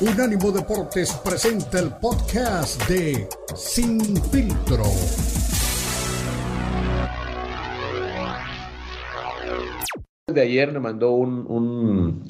[0.00, 4.00] Unánimo Deportes presenta el podcast de Sin
[4.30, 4.84] Filtro.
[10.28, 12.24] De ayer me mandó un, un,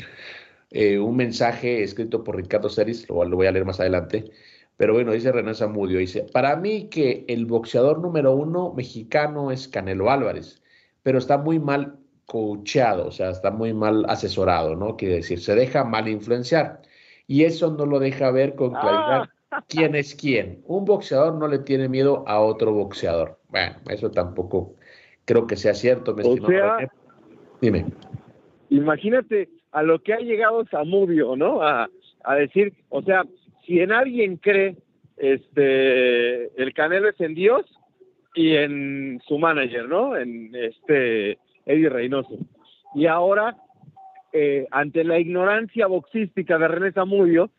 [0.71, 4.31] eh, mensaje escrito por Ricardo Ceris, lo, lo voy a leer más adelante,
[4.79, 9.69] pero bueno, dice René Zamudio, dice, para mí que el boxeador número uno mexicano es
[9.69, 10.63] Canelo Álvarez,
[11.03, 14.97] pero está muy mal coacheado, o sea, está muy mal asesorado, ¿no?
[14.97, 16.81] Quiere decir, se deja mal influenciar.
[17.29, 19.65] Y eso no lo deja ver con claridad Ah.
[19.67, 20.63] quién es quién.
[20.67, 23.39] Un boxeador no le tiene miedo a otro boxeador.
[23.49, 24.75] Bueno, eso tampoco
[25.25, 26.93] creo que sea cierto, me O estimado sea-.
[27.61, 27.87] Dime.
[28.71, 31.63] Imagínate a lo que ha llegado Zamudio, ¿no?
[31.63, 31.89] A,
[32.25, 33.25] a decir, o sea,
[33.67, 34.77] si en alguien cree,
[35.17, 37.65] este, el Canelo es en Dios
[38.35, 40.17] y en su manager, ¿no?
[40.17, 42.37] En este Eddie Reynoso.
[42.95, 43.57] Y ahora,
[44.33, 47.51] eh, ante la ignorancia boxística de René Zamudio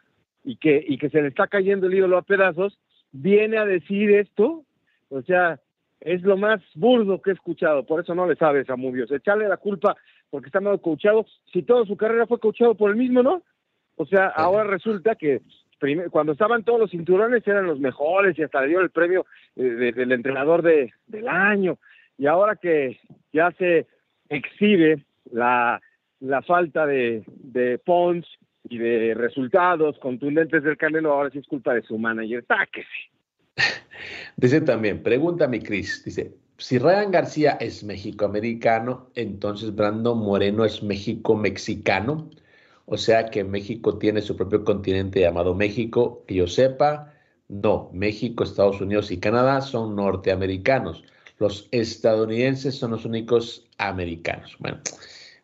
[0.44, 2.80] y que, y que se le está cayendo el ídolo a pedazos,
[3.12, 4.64] viene a decir esto,
[5.09, 5.59] o sea,
[6.02, 9.03] es lo más burdo que he escuchado, por eso no le sabe Zamudio.
[9.03, 9.97] O sea, echarle la culpa
[10.30, 13.42] porque está mal coachado, si toda su carrera fue coachado por el mismo, ¿no?
[13.95, 15.42] O sea, ahora resulta que
[16.12, 19.25] cuando estaban todos los cinturones eran los mejores y hasta le dio el premio
[19.56, 21.78] eh, de- del entrenador de, del año.
[22.17, 23.00] Y ahora que
[23.34, 23.88] ya se
[24.30, 25.81] exhibe la,
[26.20, 27.81] la falta de, de
[28.70, 32.44] y de resultados contundentes del Canelo, ahora sí es culpa de su manager.
[32.45, 32.88] Táquese.
[34.38, 40.84] Dice también, pregunta mi Cris, dice, si Ryan García es mexicoamericano, entonces Brandon Moreno es
[40.84, 42.30] México-mexicano.
[42.86, 47.14] O sea que México tiene su propio continente llamado México, que yo sepa,
[47.47, 51.03] no, México, Estados Unidos y Canadá son norteamericanos.
[51.38, 54.56] Los estadounidenses son los únicos americanos.
[54.59, 54.80] Bueno,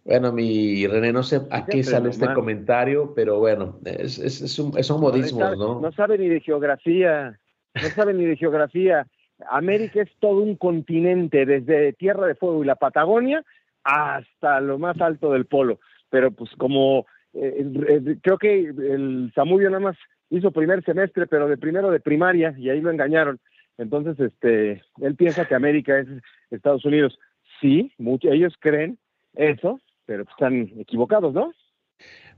[0.05, 4.59] bueno, mi René, no sé a qué sale este comentario, pero bueno, es, es, es
[4.59, 5.81] un- son modismos, sabe, ¿no?
[5.81, 7.37] no sabe ni de geografía,
[7.73, 9.07] no sabe ni de geografía.
[9.49, 13.43] América es todo un continente, desde Tierra de Fuego y la Patagonia
[13.83, 15.79] hasta lo más alto del polo.
[16.09, 19.97] Pero pues como eh, eh, creo que el Zamudio nada más
[20.29, 23.39] hizo primer semestre, pero de primero de primaria, y ahí lo engañaron.
[23.77, 26.07] Entonces, este, él piensa que América es
[26.49, 27.19] Estados Unidos.
[27.59, 28.97] Sí, mucho, ellos creen
[29.35, 31.51] eso, pero pues, están equivocados, ¿no?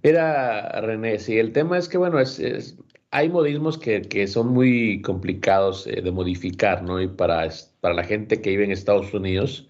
[0.03, 2.77] Mira, René, sí, el tema es que, bueno, es, es-
[3.11, 7.01] hay modismos que, que son muy complicados eh, de modificar, ¿no?
[7.01, 7.47] Y para,
[7.81, 9.69] para la gente que vive en Estados Unidos,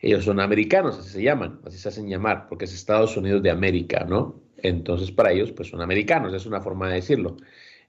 [0.00, 3.50] ellos son americanos, así se llaman, así se hacen llamar, porque es Estados Unidos de
[3.50, 4.40] América, ¿no?
[4.58, 7.36] Entonces, para ellos, pues son americanos, es una forma de decirlo.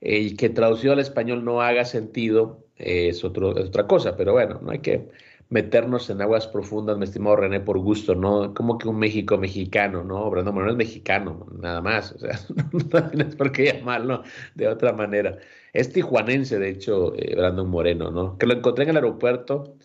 [0.02, 4.34] Y que traducido al español no haga sentido eh, es, otro, es otra cosa, pero
[4.34, 5.09] bueno, no hay que
[5.49, 8.53] meternos en aguas profundas, mi estimado René, por gusto, ¿no?
[8.53, 10.29] Como que un México mexicano, ¿no?
[10.29, 12.39] Brandon Moreno es mexicano, nada más, o sea,
[12.93, 14.23] no tienes por qué llamarlo
[14.55, 15.39] de otra manera.
[15.73, 18.37] Es tijuanense, de hecho, eh, Brandon Moreno, ¿no?
[18.37, 19.75] Que lo encontré en el aeropuerto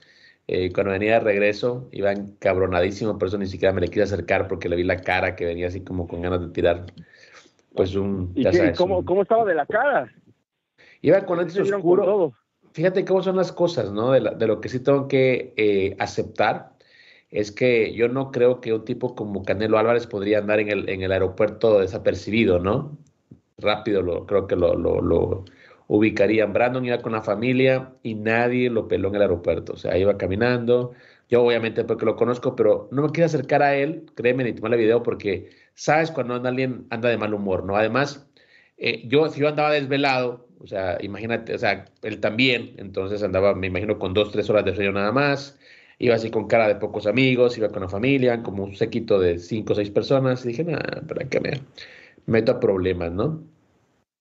[0.46, 4.46] eh, cuando venía de regreso, iba encabronadísimo, por eso ni siquiera me le quise acercar
[4.48, 6.84] porque le vi la cara que venía así como con ganas de tirar,
[7.74, 10.12] pues un, ¿Y ya qué- sabes, cómo, un- cómo estaba de la cara?
[11.00, 12.34] Iba con lentes oscuros.
[12.74, 14.10] Fíjate cómo son las cosas, ¿no?
[14.10, 16.72] De, lo que sí tengo que eh, aceptar
[17.30, 20.88] es que yo no creo que un tipo como Canelo Álvarez podría andar en el,
[20.88, 22.98] en el aeropuerto desapercibido, ¿no?
[23.58, 25.44] Rápido creo que lo, lo,
[25.86, 26.52] ubicarían.
[26.52, 29.74] Brandon iba con la familia y nadie lo peló en el aeropuerto.
[29.74, 30.92] O sea, iba caminando.
[31.28, 34.78] Yo obviamente porque lo conozco, pero no me quiero acercar a él, créeme, ni tomarle
[34.78, 37.76] video porque sabes cuando alguien anda de mal humor, ¿no?
[37.76, 38.28] Además,
[38.78, 43.54] eh, yo, si yo andaba desvelado, o sea, imagínate, o sea, él también, entonces andaba,
[43.54, 45.58] me imagino, con dos, tres horas de sueño nada más,
[45.98, 49.38] iba así con cara de pocos amigos, iba con la familia, como un sequito de
[49.38, 51.60] cinco o seis personas, y dije, nada, para que me
[52.26, 53.44] meto a problemas, ¿no?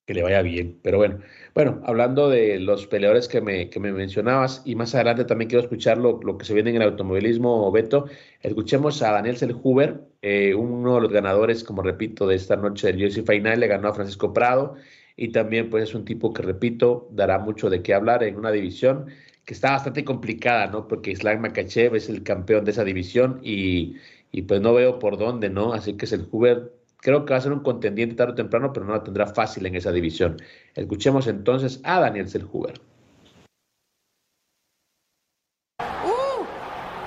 [0.05, 1.19] Que le vaya bien, pero bueno.
[1.55, 5.63] Bueno, hablando de los peleadores que me, que me mencionabas, y más adelante también quiero
[5.63, 8.07] escuchar lo, lo que se viene en el automovilismo, Beto,
[8.41, 13.05] escuchemos a Daniel Selhuber, eh, uno de los ganadores, como repito, de esta noche del
[13.05, 14.75] UFC Final, le ganó a Francisco Prado,
[15.15, 18.51] y también pues es un tipo que, repito, dará mucho de qué hablar en una
[18.51, 19.07] división
[19.45, 20.87] que está bastante complicada, ¿no?
[20.87, 23.97] Porque Islam Makachev es el campeón de esa división y,
[24.31, 25.73] y pues no veo por dónde, ¿no?
[25.73, 28.93] Así que Selhuber creo que va a ser un contendiente tarde o temprano, pero no
[28.93, 30.37] la tendrá fácil en esa división.
[30.75, 32.79] Escuchemos entonces a Daniel Selhuber.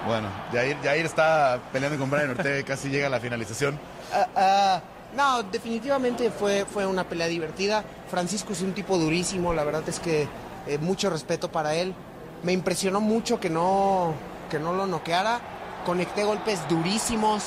[0.06, 3.76] Bueno, Jair, Jair está peleando con Brian Ortega y casi llega a la finalización.
[4.12, 4.82] Ah, ah,
[5.16, 7.82] no, definitivamente fue, fue una pelea divertida.
[8.10, 10.28] Francisco es un tipo durísimo, la verdad es que
[10.66, 11.94] eh, mucho respeto para él.
[12.42, 14.12] Me impresionó mucho que no,
[14.50, 15.40] que no lo noqueara.
[15.86, 17.44] Conecté golpes durísimos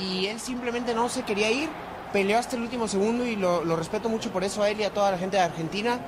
[0.00, 1.70] y él simplemente no se quería ir.
[2.12, 4.92] peleó hasta el último segundo y lo, respeto mucho por eso a él y a
[4.92, 6.00] toda la gente de Argentina.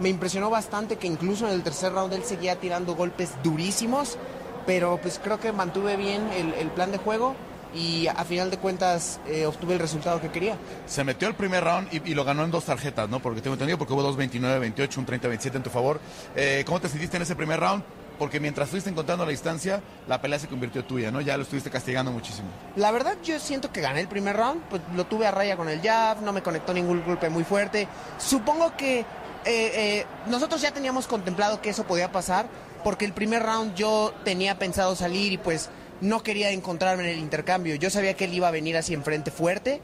[0.00, 4.16] Me impresionó bastante que incluso en el tercer round él seguía tirando golpes durísimos,
[4.66, 7.36] pero pues creo que mantuve bien el plan de juego
[7.74, 10.56] y a final de cuentas eh, obtuve el resultado que quería.
[10.86, 13.20] Se metió el primer round y, y, lo ganó en dos tarjetas, ¿no?
[13.20, 16.00] Porque tengo entendido, porque hubo dos 29-28, un 30-27 en tu favor.
[16.36, 17.82] Eh, ¿Cómo te sentiste en ese primer round?
[18.18, 21.20] Porque mientras estuviste encontrando la distancia, la pelea se convirtió tuya, ¿no?
[21.20, 22.48] Ya lo estuviste castigando muchísimo.
[22.76, 25.68] La verdad, yo siento que gané el primer round, pues lo tuve a raya con
[25.68, 27.88] el jab, no me conectó ningún golpe muy fuerte.
[28.18, 29.04] Supongo que eh,
[29.44, 32.46] eh, nosotros ya teníamos contemplado que eso podía pasar,
[32.84, 35.70] porque el primer round yo tenía pensado salir y pues
[36.02, 37.76] no quería encontrarme en el intercambio.
[37.76, 39.80] Yo sabía que él iba a venir así enfrente fuerte,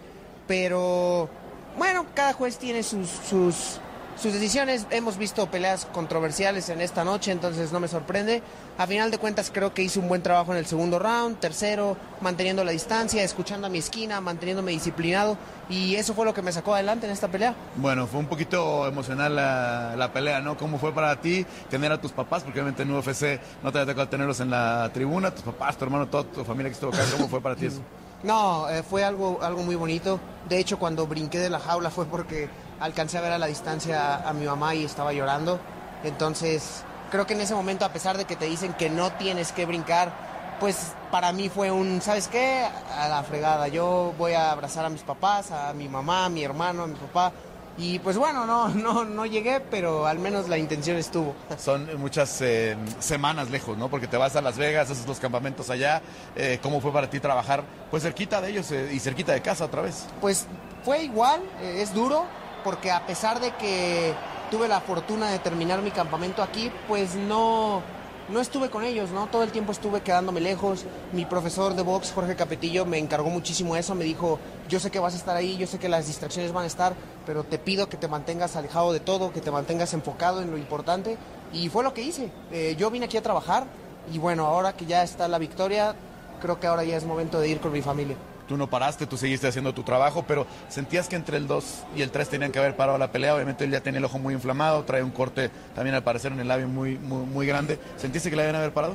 [0.46, 1.30] pero
[1.78, 3.80] bueno, cada juez tiene sus, sus,
[4.20, 4.86] sus decisiones.
[4.90, 8.42] Hemos visto peleas controversiales en esta noche, entonces no me sorprende.
[8.76, 11.96] A final de cuentas creo que hice un buen trabajo en el segundo round, tercero,
[12.20, 15.36] manteniendo la distancia, escuchando a mi esquina, manteniéndome disciplinado
[15.70, 17.54] y eso fue lo que me sacó adelante en esta pelea.
[17.76, 20.56] Bueno, fue un poquito emocional la, la pelea, ¿no?
[20.56, 22.42] ¿Cómo fue para ti tener a tus papás?
[22.42, 25.84] Porque obviamente en UFC no te había tocado tenerlos en la tribuna, tus papás, tu
[25.84, 27.02] hermano, toda tu familia que estuvo acá.
[27.12, 27.82] ¿Cómo fue para ti eso?
[28.22, 30.18] No, eh, fue algo, algo muy bonito.
[30.48, 32.48] De hecho, cuando brinqué de la jaula fue porque
[32.80, 35.60] alcancé a ver a la distancia a, a mi mamá y estaba llorando.
[36.02, 39.52] Entonces, creo que en ese momento, a pesar de que te dicen que no tienes
[39.52, 40.12] que brincar,
[40.60, 42.66] pues para mí fue un, ¿sabes qué?
[42.96, 43.68] A la fregada.
[43.68, 46.94] Yo voy a abrazar a mis papás, a mi mamá, a mi hermano, a mi
[46.94, 47.32] papá.
[47.78, 51.34] Y pues bueno, no, no, no llegué, pero al menos la intención estuvo.
[51.56, 53.88] Son muchas eh, semanas lejos, ¿no?
[53.88, 56.02] Porque te vas a Las Vegas, haces los campamentos allá.
[56.34, 59.64] Eh, ¿Cómo fue para ti trabajar pues cerquita de ellos eh, y cerquita de casa
[59.64, 60.06] otra vez?
[60.20, 60.46] Pues
[60.84, 62.24] fue igual, es duro,
[62.64, 64.12] porque a pesar de que
[64.50, 67.82] tuve la fortuna de terminar mi campamento aquí, pues no,
[68.28, 69.26] no estuve con ellos, ¿no?
[69.26, 70.84] Todo el tiempo estuve quedándome lejos.
[71.12, 73.94] Mi profesor de box, Jorge Capetillo, me encargó muchísimo eso.
[73.94, 74.38] Me dijo,
[74.68, 76.94] yo sé que vas a estar ahí, yo sé que las distracciones van a estar,
[77.26, 80.58] pero te pido que te mantengas alejado de todo, que te mantengas enfocado en lo
[80.58, 81.16] importante.
[81.52, 82.30] Y fue lo que hice.
[82.52, 83.66] Eh, yo vine aquí a trabajar
[84.12, 85.94] y bueno, ahora que ya está la victoria,
[86.40, 88.16] creo que ahora ya es momento de ir con mi familia
[88.48, 92.02] tú no paraste, tú seguiste haciendo tu trabajo, pero sentías que entre el 2 y
[92.02, 93.34] el 3 tenían que haber parado la pelea.
[93.34, 96.40] Obviamente él ya tenía el ojo muy inflamado, trae un corte también al parecer en
[96.40, 97.78] el labio muy, muy, grande.
[97.96, 98.94] ¿Sentiste que la debían haber parado?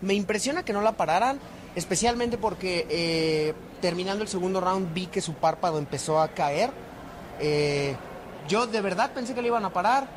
[0.00, 1.38] Me impresiona que no la pararan,
[1.76, 6.70] especialmente porque eh, terminando el segundo round vi que su párpado empezó a caer.
[7.38, 7.94] Eh,
[8.48, 10.08] yo de verdad pensé que le iban a parar.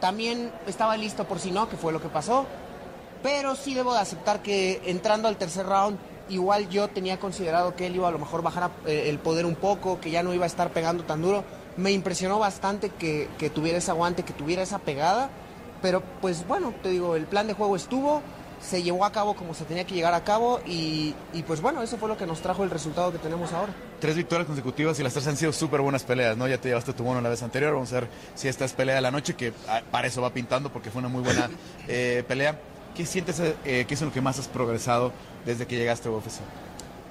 [0.00, 2.46] También estaba listo por si no, que fue lo que pasó.
[3.22, 5.98] Pero sí debo de aceptar que entrando al tercer round
[6.28, 9.54] igual yo tenía considerado que él iba a lo mejor bajar eh, el poder un
[9.54, 11.44] poco, que ya no iba a estar pegando tan duro.
[11.76, 15.30] Me impresionó bastante que, que, tuviera ese aguante, que tuviera esa pegada,
[15.82, 18.22] pero pues bueno, te digo, el plan de juego estuvo,
[18.60, 21.82] se llevó a cabo como se tenía que llegar a cabo y, y pues bueno,
[21.82, 23.74] eso fue lo que nos trajo el resultado que tenemos ahora.
[24.00, 26.48] Tres victorias consecutivas y las tres han sido súper buenas peleas, ¿no?
[26.48, 28.94] Ya te llevaste tu bono la vez anterior, vamos a ver si esta es pelea
[28.94, 31.50] de la noche, que ah, para eso va pintando porque fue una muy buena
[31.88, 32.58] eh, pelea.
[32.94, 35.12] ¿Qué sientes eh, que es en lo que más has progresado
[35.44, 36.40] desde que llegaste a UFC?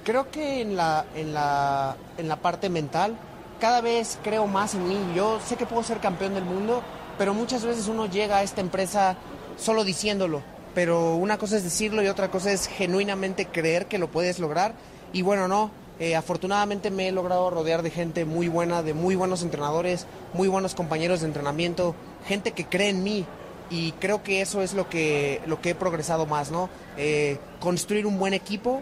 [0.03, 3.15] Creo que en la, en la, en la parte mental,
[3.59, 4.97] cada vez creo más en mí.
[5.15, 6.83] Yo sé que puedo ser campeón del mundo,
[7.17, 9.15] pero muchas veces uno llega a esta empresa
[9.57, 10.41] solo diciéndolo.
[10.75, 14.73] Pero una cosa es decirlo y otra cosa es genuinamente creer que lo puedes lograr.
[15.13, 15.71] Y bueno, no.
[15.99, 20.47] Eh, afortunadamente me he logrado rodear de gente muy buena, de muy buenos entrenadores, muy
[20.47, 21.95] buenos compañeros de entrenamiento,
[22.27, 23.25] gente que cree en mí,
[23.69, 26.69] y creo que eso es lo que, lo que he progresado más, ¿no?
[26.97, 28.81] Eh, construir un buen equipo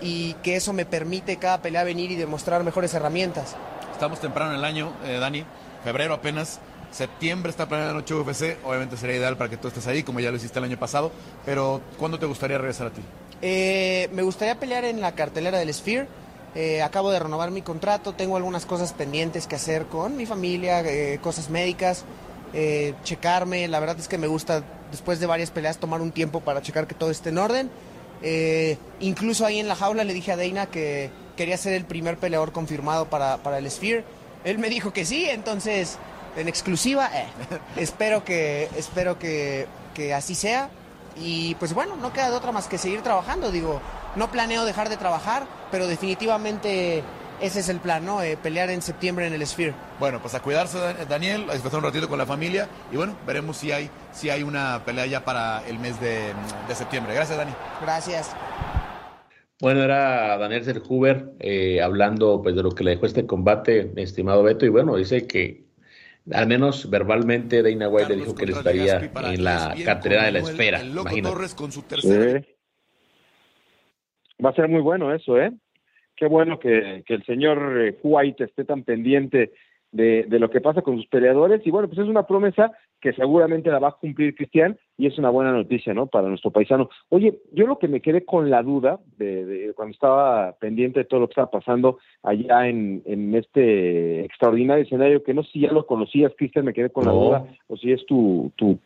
[0.00, 3.56] y que eso me permite cada pelea venir y demostrar mejores herramientas.
[3.92, 5.44] Estamos temprano en el año, eh, Dani,
[5.84, 6.60] febrero apenas,
[6.90, 10.20] septiembre está planeada la noche UFC, obviamente sería ideal para que tú estés ahí, como
[10.20, 11.12] ya lo hiciste el año pasado,
[11.44, 13.02] pero ¿cuándo te gustaría regresar a ti?
[13.42, 16.08] Eh, me gustaría pelear en la cartelera del Sphere.
[16.54, 20.80] Eh, acabo de renovar mi contrato, tengo algunas cosas pendientes que hacer con mi familia,
[20.80, 22.04] eh, cosas médicas
[22.52, 23.68] eh, checarme.
[23.68, 26.86] La verdad es que me gusta, después de varias peleas, tomar un tiempo para checar
[26.86, 27.70] que todo esté en orden.
[28.22, 32.18] Eh, incluso ahí en la jaula le dije a Deina que quería ser el primer
[32.18, 34.04] peleador confirmado para, para el Sphere.
[34.44, 35.98] Él me dijo que sí, entonces,
[36.36, 37.26] en exclusiva, eh,
[37.76, 40.70] espero, que, espero que, que así sea.
[41.16, 43.50] Y pues bueno, no queda de otra más que seguir trabajando.
[43.50, 43.80] Digo,
[44.16, 47.02] no planeo dejar de trabajar, pero definitivamente
[47.40, 48.22] ese es el plan, ¿no?
[48.22, 49.74] Eh, pelear en septiembre en el Sphere.
[49.98, 50.78] Bueno, pues a cuidarse,
[51.08, 54.42] Daniel, a disfrutar un ratito con la familia y bueno, veremos si hay, si hay
[54.42, 56.32] una pelea ya para el mes de,
[56.68, 57.14] de septiembre.
[57.14, 57.52] Gracias, Dani.
[57.82, 58.34] Gracias.
[59.60, 64.42] Bueno, era Daniel Serhuber eh, hablando pues, de lo que le dejó este combate, estimado
[64.42, 65.64] Beto, y bueno, dice que
[66.32, 70.38] al menos verbalmente Dana White le dijo que él estaría en la cartera de la
[70.38, 70.80] esfera.
[70.80, 72.42] El, el Loco Torres con su tercera.
[74.42, 75.52] Va a ser muy bueno eso, ¿eh?
[76.20, 79.52] Qué bueno que, que el señor eh, White esté tan pendiente
[79.90, 81.66] de, de, lo que pasa con sus peleadores.
[81.66, 85.18] Y bueno, pues es una promesa que seguramente la va a cumplir Cristian y es
[85.18, 86.06] una buena noticia, ¿no?
[86.06, 86.90] Para nuestro paisano.
[87.08, 91.04] Oye, yo lo que me quedé con la duda de, de cuando estaba pendiente de
[91.06, 95.60] todo lo que estaba pasando allá en, en este extraordinario escenario, que no sé si
[95.60, 98.78] ya lo conocías, Cristian, me quedé con la duda, o si es tu, tu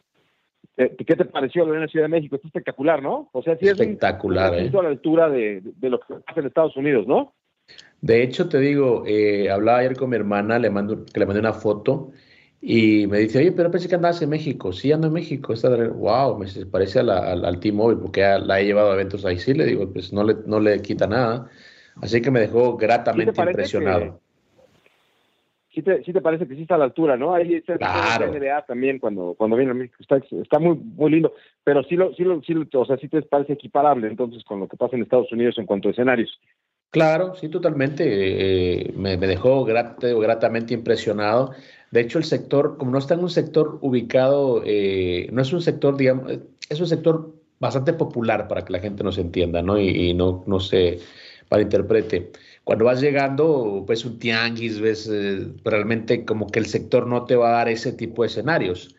[0.76, 2.36] ¿Qué te pareció la Ciudad de México?
[2.36, 3.28] Es espectacular, ¿no?
[3.32, 4.78] O sea, sí espectacular, es un, ¿eh?
[4.78, 7.34] a la altura de, de, lo que pasa en Estados Unidos, ¿no?
[8.00, 11.40] De hecho, te digo, eh, hablaba ayer con mi hermana, le mando, que le mandé
[11.40, 12.10] una foto
[12.60, 14.72] y me dice, oye, pero pensé que andabas en México.
[14.72, 15.52] Sí, ando en México.
[15.52, 19.24] Está, wow, me parece a la, al, al T-Mobile porque la he llevado a eventos
[19.24, 19.38] ahí.
[19.38, 21.48] Sí, le digo, pues no le, no le quita nada.
[22.00, 24.20] Así que me dejó gratamente impresionado.
[25.74, 27.34] Sí te, sí te parece que sí está a la altura, ¿no?
[27.34, 28.32] Ahí está claro.
[28.32, 31.96] el NBA también cuando, cuando viene a México, está, está muy, muy lindo, pero sí
[31.96, 34.76] lo, sí lo, sí lo, o sea, sí te parece equiparable entonces con lo que
[34.76, 36.38] pasa en Estados Unidos en cuanto a escenarios.
[36.90, 38.04] Claro, sí, totalmente.
[38.06, 41.50] Eh, me, me, dejó grat, gratamente impresionado.
[41.90, 45.60] De hecho, el sector, como no está en un sector ubicado, eh, no es un
[45.60, 46.30] sector, digamos,
[46.68, 49.76] es un sector bastante popular para que la gente nos entienda, ¿no?
[49.76, 51.00] Y, y no, no se
[51.50, 52.30] malinterprete
[52.64, 57.37] cuando vas llegando, ves un tianguis, ves eh, realmente como que el sector no te
[57.37, 58.97] va a dar ese tipo de escenarios.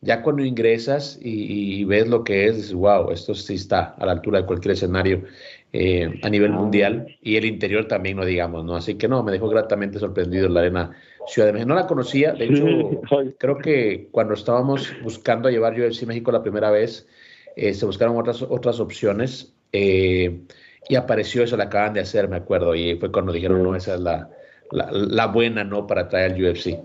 [0.00, 4.06] Ya cuando ingresas y, y ves lo que es, dices, wow, esto sí está a
[4.06, 5.24] la altura de cualquier escenario
[5.72, 8.74] eh, a nivel mundial y el interior también, no digamos, ¿no?
[8.74, 10.90] Así que no, me dejó gratamente sorprendido la arena
[11.28, 11.68] Ciudad de México.
[11.68, 12.64] No la conocía, de hecho,
[13.38, 17.06] creo que cuando estábamos buscando llevar UFC México la primera vez,
[17.54, 19.54] eh, se buscaron otras, otras opciones.
[19.72, 20.40] Eh,
[20.90, 23.94] y apareció eso, la acaban de hacer, me acuerdo, y fue cuando dijeron, no, esa
[23.94, 24.28] es la,
[24.72, 25.86] la, buena, ¿no?
[25.86, 26.80] Para traer al UFC.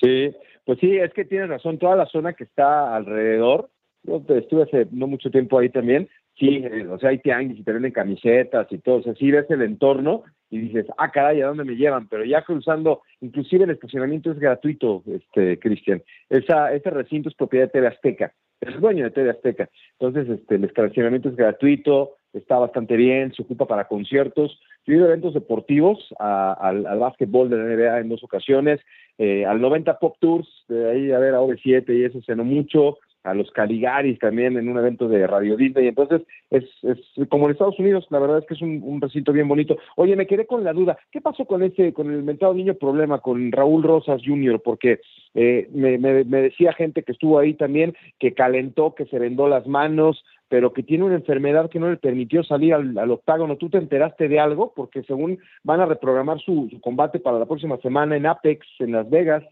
[0.00, 0.34] Sí,
[0.64, 3.70] pues sí, es que tienes razón, toda la zona que está alrededor,
[4.02, 7.72] yo estuve hace no mucho tiempo ahí también, sí, o sea, hay tianguis y te
[7.72, 11.46] venden camisetas y todo, o sea, sí ves el entorno y dices, ah, caray, ¿a
[11.46, 12.08] dónde me llevan?
[12.08, 16.02] Pero ya cruzando, inclusive el estacionamiento es gratuito, este, Cristian.
[16.28, 19.68] Esa, ese recinto es propiedad de TV Azteca, es dueño de TV Azteca.
[20.00, 24.58] Entonces, este, el estacionamiento es gratuito, está bastante bien, se ocupa para conciertos.
[24.86, 28.22] Yo he ido a eventos deportivos, a, al, al básquetbol de la NBA en dos
[28.24, 28.80] ocasiones,
[29.18, 32.98] eh, al 90 Pop Tours, de ahí a ver a OV7 y eso cenó mucho,
[33.24, 35.88] a los Caligaris también en un evento de Radio Disney.
[35.88, 39.48] Entonces, es, es como en Estados Unidos, la verdad es que es un, recinto bien
[39.48, 39.76] bonito.
[39.96, 43.20] Oye, me quedé con la duda, ¿qué pasó con ese, con el mentado niño problema,
[43.20, 44.60] con Raúl Rosas Jr.?
[44.62, 45.00] Porque
[45.34, 49.48] eh, me, me, me decía gente que estuvo ahí también, que calentó, que se vendó
[49.48, 53.56] las manos, pero que tiene una enfermedad que no le permitió salir al, octágono.
[53.56, 54.72] ¿Tú te enteraste de algo?
[54.74, 59.08] Porque según van a reprogramar su, combate para la próxima semana en Apex, en Las
[59.10, 59.44] Vegas.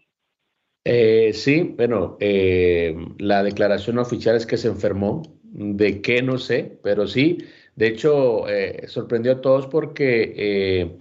[0.83, 5.21] Eh, sí, bueno, eh, la declaración oficial es que se enfermó.
[5.43, 6.21] ¿De qué?
[6.21, 7.37] No sé, pero sí.
[7.75, 10.97] De hecho, eh, sorprendió a todos porque eh,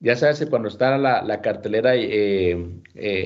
[0.00, 1.92] ya sabes que cuando está la, cartelera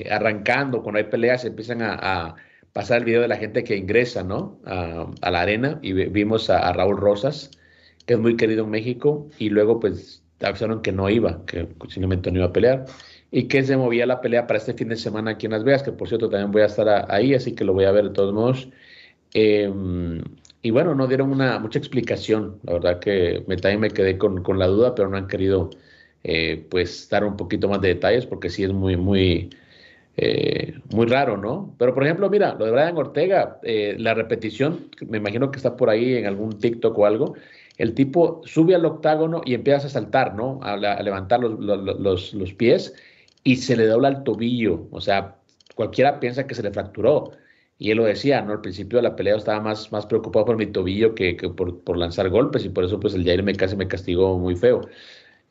[0.09, 2.35] arrancando, cuando hay peleas, empiezan a,
[2.73, 4.59] pasar el video de la gente que ingresa ¿no?
[4.65, 7.51] a, a la arena y vimos a, Raúl Rosas,
[8.05, 12.31] que es muy querido en México, y luego pues avisaron que no iba, que simplemente
[12.31, 12.85] no iba a pelear
[13.31, 15.83] y que se movía la pelea para este fin de semana aquí en Las Vegas,
[15.83, 18.09] que por cierto también voy a estar ahí, así que lo voy a ver de
[18.11, 18.69] todos modos.
[19.33, 19.71] Eh,
[20.61, 24.43] y bueno, no dieron una mucha explicación, la verdad que me, también me quedé con,
[24.43, 25.71] con, la duda, pero no han querido
[26.23, 29.49] eh, pues dar un poquito más de detalles porque sí es muy, muy,
[30.17, 31.75] eh, muy raro, ¿no?
[31.79, 35.75] Pero por ejemplo, mira, lo de Brian Ortega, eh, la repetición, me imagino que está
[35.75, 37.35] por ahí en algún TikTok o algo,
[37.77, 40.59] el tipo sube al octágono y empieza a saltar, ¿no?
[40.61, 42.93] A, levantar los, los, los, los pies
[43.43, 44.87] y se le dobla el tobillo.
[44.91, 45.35] O sea,
[45.75, 47.31] cualquiera piensa que se le fracturó.
[47.79, 48.53] Y él lo decía, ¿no?
[48.53, 51.83] Al principio de la pelea estaba más, más preocupado por mi tobillo que, que por,
[51.83, 54.81] por, lanzar golpes y por eso pues el Jair me casi me castigó muy feo.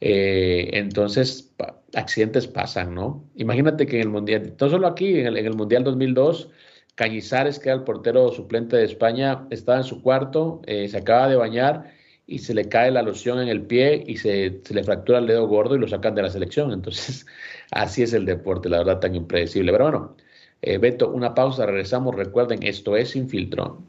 [0.05, 1.55] Eh, entonces,
[1.95, 3.25] accidentes pasan, ¿no?
[3.37, 6.51] Imagínate que en el Mundial, no solo aquí, en el, Mundial 2002,
[6.97, 11.29] Cañizares, que era el portero suplente de España, estaba en su cuarto, eh, se acaba
[11.29, 11.93] de bañar
[12.27, 15.29] y se le cae la loción en el pie y se, se, le fractura el
[15.29, 16.73] dedo gordo y lo sacan de la selección.
[16.73, 17.25] Entonces,
[17.71, 19.71] así es el deporte, la verdad, tan impredecible.
[19.71, 20.17] Pero bueno,
[20.63, 22.17] eh, Beto, una pausa, regresamos.
[22.17, 23.83] Recuerden, esto es Sin Filtro.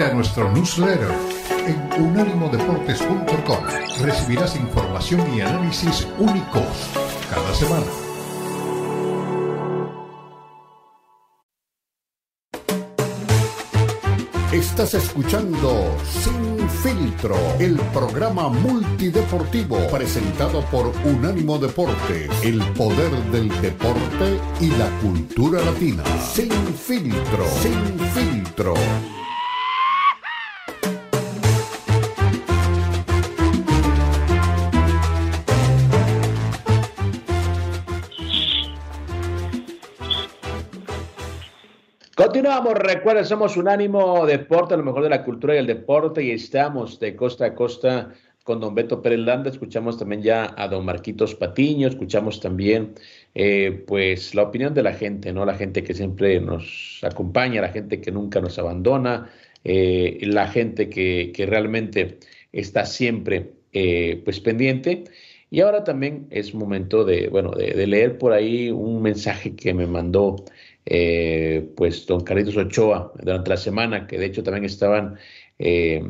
[0.00, 1.10] A nuestro newsletter
[1.66, 3.64] en unánimodeportes.com.
[4.00, 6.64] Recibirás información y análisis únicos
[7.30, 7.84] cada semana.
[14.50, 24.40] Estás escuchando Sin Filtro, el programa multideportivo presentado por Unánimo Deportes, el poder del deporte
[24.60, 26.04] y la cultura latina.
[26.32, 28.74] Sin Filtro, Sin Filtro.
[42.20, 47.00] Continuamos, recuerden, somos Unánimo Deporte, lo mejor de la cultura y el deporte, y estamos
[47.00, 48.12] de costa a costa
[48.44, 52.92] con don Beto Pérez Landa, escuchamos también ya a don Marquitos Patiño, escuchamos también
[53.34, 55.46] eh, pues la opinión de la gente, ¿no?
[55.46, 59.30] La gente que siempre nos acompaña, la gente que nunca nos abandona,
[59.64, 62.18] eh, la gente que, realmente
[62.52, 65.04] está siempre eh, pues pendiente.
[65.48, 69.86] Y ahora también es momento de, bueno, de leer por ahí un mensaje que me
[69.86, 70.36] mandó
[70.86, 75.18] eh, pues don Carlitos Ochoa durante la semana, que de hecho también estaban
[75.58, 76.02] eh,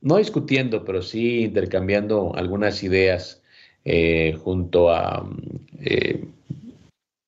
[0.00, 3.42] no discutiendo, pero sí intercambiando algunas ideas
[3.84, 5.28] eh, junto a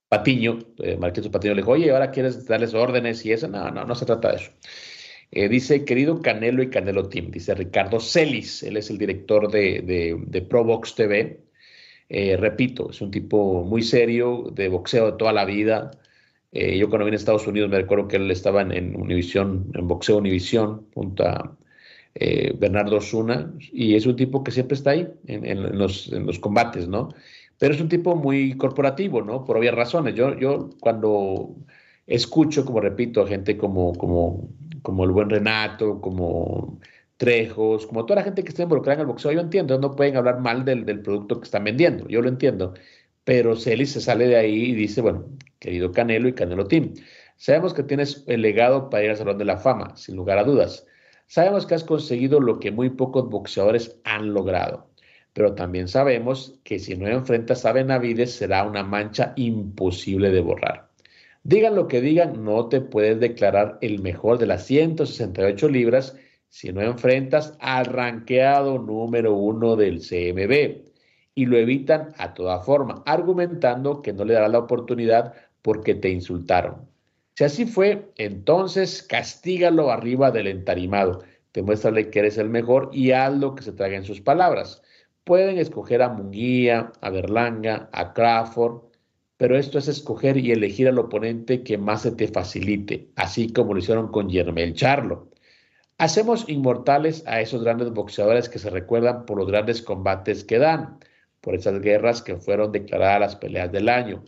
[0.08, 0.58] Patiño,
[0.98, 4.06] Marquitos Patiño le dijo, oye, ahora quieres darles órdenes y eso, no, no, no se
[4.06, 4.50] trata de eso.
[5.30, 10.16] dice, querido Canelo y Canelo Team, dice Ricardo Celis, él es el director de, de,
[10.26, 10.40] de
[10.96, 11.40] TV.
[12.38, 15.92] repito, es un tipo muy serio, de boxeo de toda la vida,
[16.52, 19.86] eh, yo cuando vine a Estados Unidos me recuerdo que él estaba en, Univisión, en
[19.86, 21.56] Boxeo Univisión, junto a
[22.14, 27.10] eh, Bernardo Osuna, y es un tipo que siempre está ahí en, los, combates, ¿no?
[27.58, 29.44] Pero es un tipo muy corporativo, ¿no?
[29.44, 30.14] Por obvias razones.
[30.14, 31.54] Yo, yo cuando
[32.06, 34.48] escucho, como repito, a gente como, como,
[34.82, 36.80] como el buen Renato, como
[37.16, 40.16] Trejos, como toda la gente que está involucrada en el boxeo, yo entiendo, no pueden
[40.16, 42.74] hablar mal del, del producto que están vendiendo, yo lo entiendo
[43.30, 45.24] pero Celis se sale de ahí y dice, bueno,
[45.60, 46.94] querido Canelo y Canelo Team,
[47.36, 50.42] sabemos que tienes el legado para ir al Salón de la Fama, sin lugar a
[50.42, 50.84] dudas.
[51.28, 54.90] Sabemos que has conseguido lo que muy pocos boxeadores han logrado,
[55.32, 60.90] pero también sabemos que si no enfrentas a Benavides será una mancha imposible de borrar.
[61.44, 66.16] Digan lo que digan, no te puedes declarar el mejor de las 168 libras
[66.48, 70.89] si no enfrentas al ranqueado número uno del CMB
[71.40, 76.10] y lo evitan a toda forma, argumentando que no le dará la oportunidad porque te
[76.10, 76.86] insultaron.
[77.34, 81.22] Si así fue, entonces castígalo arriba del entarimado,
[81.54, 84.82] demuéstrale que eres el mejor y haz lo que se traga en sus palabras.
[85.24, 88.82] Pueden escoger a Munguía, a Berlanga, a Crawford,
[89.38, 93.72] pero esto es escoger y elegir al oponente que más se te facilite, así como
[93.72, 95.30] lo hicieron con Yermel Charlo.
[95.96, 100.98] Hacemos inmortales a esos grandes boxeadores que se recuerdan por los grandes combates que dan
[101.40, 104.24] por esas guerras que fueron declaradas las peleas del año.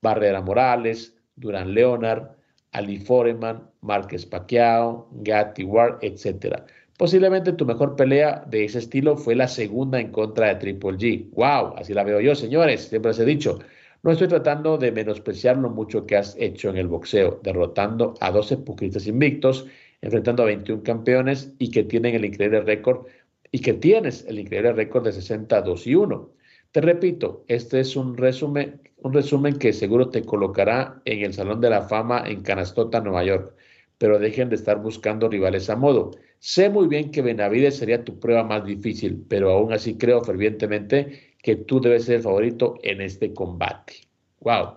[0.00, 2.30] Barrera Morales, Durán Leonard,
[2.72, 6.62] Ali Foreman, Márquez Pacquiao, Gatti Ward, etc.
[6.98, 11.30] Posiblemente tu mejor pelea de ese estilo fue la segunda en contra de Triple G.
[11.32, 11.74] ¡Wow!
[11.76, 12.88] Así la veo yo, señores.
[12.88, 13.58] Siempre les he dicho.
[14.02, 18.32] No estoy tratando de menospreciar lo mucho que has hecho en el boxeo, derrotando a
[18.32, 19.66] 12 pugilistas invictos,
[20.00, 23.06] enfrentando a 21 campeones y que tienen el increíble récord
[23.52, 26.30] y que tienes el increíble récord de 62 y 1.
[26.72, 31.60] Te repito, este es un resumen, un resumen que seguro te colocará en el Salón
[31.60, 33.54] de la Fama en Canastota, Nueva York,
[33.98, 36.12] pero dejen de estar buscando rivales a modo.
[36.38, 41.34] Sé muy bien que Benavides sería tu prueba más difícil, pero aún así creo fervientemente
[41.42, 44.08] que tú debes ser el favorito en este combate.
[44.40, 44.76] ¡Wow!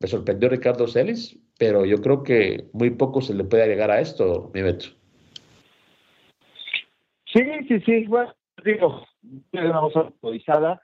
[0.00, 4.00] Me sorprendió Ricardo Celis, pero yo creo que muy poco se le puede agregar a
[4.00, 4.86] esto, mi Beto.
[7.32, 8.06] Sí, sí, sí.
[8.06, 9.06] Bueno, digo,
[9.52, 10.82] una voz autorizada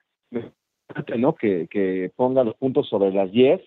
[1.19, 1.35] ¿no?
[1.35, 3.61] Que, que ponga los puntos sobre las 10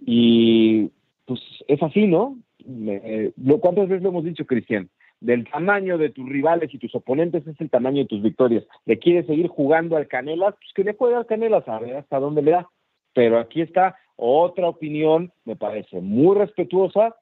[0.00, 0.90] y
[1.26, 2.38] pues es así, ¿no?
[2.66, 4.88] lo, ¿Cuántas veces lo hemos dicho, Cristian?
[5.20, 8.64] Del tamaño de tus rivales y tus oponentes es el tamaño de tus victorias.
[8.86, 10.54] ¿Le quieres seguir jugando al Canelas?
[10.54, 12.68] Pues que le juegue al Canelas, a ver hasta dónde le da.
[13.14, 17.16] Pero aquí está otra opinión, me parece muy respetuosa,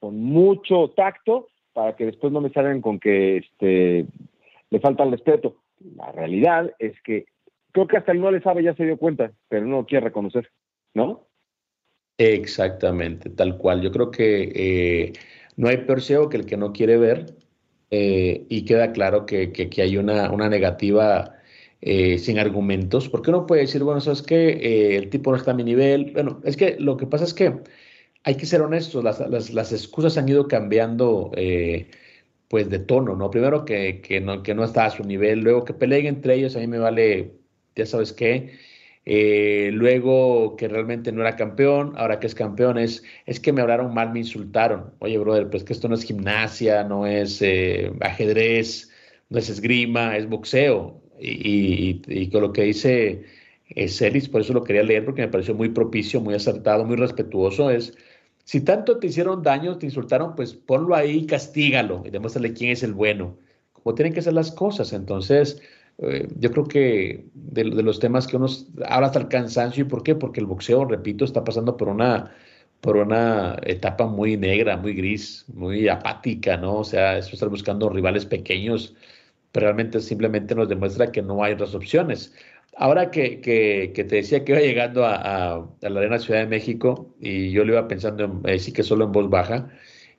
[0.00, 4.06] con mucho tacto, para que después no me salgan con que este,
[4.70, 5.56] le falta el respeto.
[5.96, 7.26] La realidad es que
[7.72, 10.06] creo que hasta el no le sabe ya se dio cuenta, pero no lo quiere
[10.06, 10.50] reconocer,
[10.94, 11.28] ¿no?
[12.18, 13.80] Exactamente, tal cual.
[13.82, 15.12] Yo creo que eh,
[15.56, 17.34] no hay peor ciego que el que no quiere ver
[17.90, 21.34] eh, y queda claro que, que, hay una, una negativa
[21.80, 24.96] eh, sin argumentos, porque uno puede decir, bueno, ¿sabes qué?
[24.96, 26.12] el tipo no está a mi nivel.
[26.12, 27.60] Bueno, es que lo que pasa es que
[28.24, 31.32] hay que ser honestos, las, las, las excusas han ido cambiando
[32.48, 33.30] pues de tono, ¿no?
[33.30, 36.54] Primero que, que, no, que no está a su nivel, luego que peleen entre ellos,
[36.54, 37.41] a mí me vale
[37.76, 38.58] ya sabes qué,
[39.04, 43.02] Eh, luego que realmente no era campeón, ahora que es campeón es,
[43.42, 44.94] que me hablaron mal, me insultaron.
[45.00, 48.90] Oye, brother, pues que esto no es gimnasia, no es eh, ajedrez,
[49.28, 51.02] no es esgrima, es boxeo.
[51.18, 53.24] Y, con lo que dice
[53.70, 56.96] eh, Celis, por eso lo quería leer porque me pareció muy propicio, muy acertado, muy
[56.96, 57.96] respetuoso, es
[58.44, 62.82] si tanto te hicieron daño, te insultaron, pues ponlo ahí, castígalo y demuéstrale quién es
[62.82, 63.38] el bueno,
[63.72, 64.92] como tienen que ser las cosas.
[64.92, 65.60] Entonces,
[66.02, 68.46] eh, yo creo que de, los temas que uno
[68.86, 70.14] habla hasta el cansancio, ¿y por qué?
[70.14, 72.32] Porque el boxeo, repito, está pasando por una,
[72.80, 76.78] por una etapa muy negra, muy gris, muy apática, ¿no?
[76.78, 78.96] O sea, eso estar buscando rivales pequeños,
[79.52, 82.34] pero realmente simplemente nos demuestra que no hay otras opciones.
[82.76, 85.14] Ahora que, que, te decía que iba llegando a,
[85.54, 88.82] a, la Arena Ciudad de México y yo lo iba pensando, en, eh, sí que
[88.82, 89.68] solo en voz baja,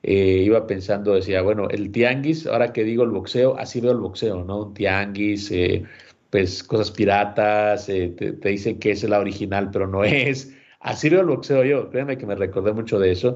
[0.06, 4.00] eh, iba pensando, decía, bueno, el tianguis, ahora que digo el boxeo, así veo el
[4.00, 4.64] boxeo, ¿no?
[4.64, 5.82] Un tianguis, eh,
[6.28, 10.54] pues cosas piratas, te, te, dicen que es la original, pero no es.
[10.80, 13.34] Así veo el boxeo yo, créanme que me recordé mucho de eso.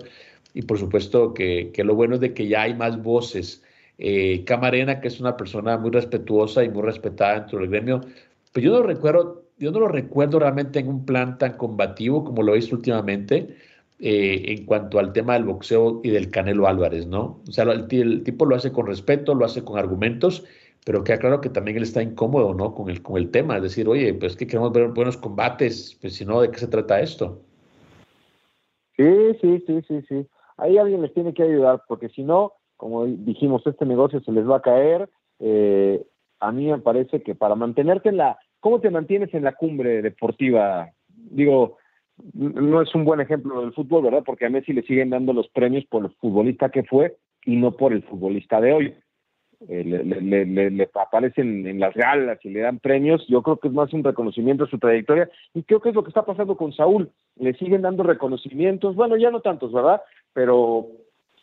[0.52, 3.64] Y por supuesto que, que lo bueno es de que ya hay más voces.
[4.44, 8.00] Camarena, que es una persona muy respetuosa y muy respetada dentro del gremio,
[8.52, 12.42] pues yo no recuerdo, yo no lo recuerdo realmente en un plan tan combativo como
[12.42, 13.56] lo he visto últimamente
[14.00, 17.40] eh, en cuanto al tema del boxeo y del Canelo Álvarez, ¿no?
[17.48, 20.44] O sea, el, tipo lo hace con respeto, lo hace con argumentos,
[20.84, 22.74] pero queda claro que también él está incómodo, ¿no?
[22.74, 26.14] Con el, con el tema, es decir, oye, pues que queremos ver buenos combates, pues
[26.14, 27.42] si no, ¿de qué se trata esto?
[28.96, 30.26] Sí, sí, sí, sí, sí.
[30.58, 34.48] Ahí alguien les tiene que ayudar, porque si no, como dijimos, este negocio se les
[34.48, 35.08] va a caer.
[35.40, 36.04] Eh,
[36.38, 40.02] a mí me parece que para mantenerte en la, ¿cómo te mantienes en la cumbre
[40.02, 40.90] deportiva?
[41.08, 41.77] Digo,
[42.34, 44.22] no es un buen ejemplo del fútbol, ¿verdad?
[44.24, 47.72] Porque a Messi le siguen dando los premios por el futbolista que fue y no
[47.72, 48.94] por el futbolista de hoy.
[49.68, 53.92] Eh, le, aparecen en las galas y le dan premios, yo creo que es más
[53.92, 57.10] un reconocimiento de su trayectoria y creo que es lo que está pasando con Saúl,
[57.34, 60.00] le siguen dando reconocimientos, bueno, ya no tantos, ¿verdad?
[60.32, 60.86] Pero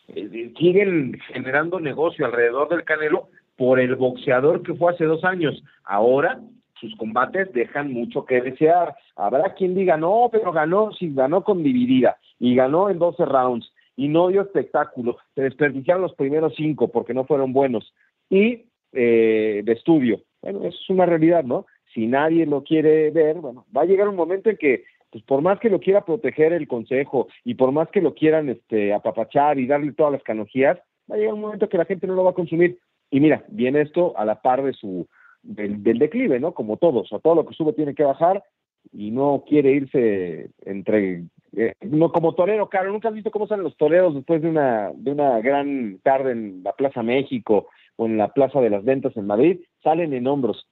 [0.08, 5.62] eh, siguen generando negocio alrededor del Canelo por el boxeador que fue hace dos años.
[5.84, 6.40] Ahora
[6.80, 8.96] sus combates dejan mucho que desear.
[9.16, 13.72] Habrá quien diga, no, pero ganó, sí, ganó con dividida y ganó en 12 rounds
[13.96, 15.18] y no dio espectáculo.
[15.36, 17.94] Se desperdiciaron los primeros cinco porque no fueron buenos.
[18.30, 20.22] Y eh, de estudio.
[20.42, 21.66] Bueno, eso es una realidad, ¿no?
[21.94, 25.42] Si nadie lo quiere ver, bueno, va a llegar un momento en que, pues por
[25.42, 29.60] más que lo quiera proteger el consejo y por más que lo quieran este, apapachar
[29.60, 30.78] y darle todas las canogías,
[31.10, 32.80] va a llegar un momento que la gente no lo va a consumir.
[33.12, 35.08] Y mira, viene esto a la par de su
[35.46, 36.54] del, declive, ¿no?
[36.54, 38.44] Como todos, o todo lo que sube tiene que bajar
[38.92, 41.24] y no quiere irse entre
[41.56, 42.92] eh, no como torero, caro.
[42.92, 46.64] Nunca has visto cómo salen los toreros después de una de una gran tarde en
[46.64, 50.68] la Plaza México o en la Plaza de las Ventas en Madrid, salen en hombros.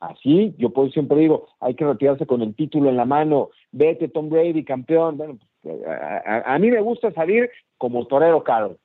[0.00, 4.06] Así, yo pues siempre digo, hay que retirarse con el título en la mano, vete
[4.06, 5.16] Tom Brady, campeón.
[5.16, 8.76] Bueno, pues, a, a mí me gusta salir como torero caro,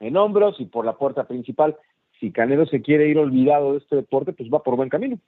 [0.00, 1.76] en hombros y por la puerta principal
[2.20, 5.18] si Canelo se quiere ir olvidado de este deporte, pues va por buen camino.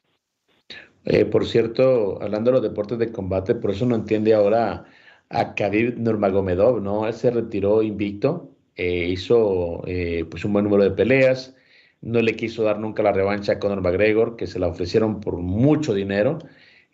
[1.05, 4.85] Eh, por cierto, hablando de los deportes de combate, por eso no entiende ahora
[5.31, 7.07] a Khabib Nurmagomedov, ¿no?
[7.07, 11.57] Él se retiró invicto, eh, hizo eh, pues un buen número de peleas,
[12.01, 15.37] no le quiso dar nunca la revancha a Conor McGregor, que se la ofrecieron por
[15.37, 16.39] mucho dinero.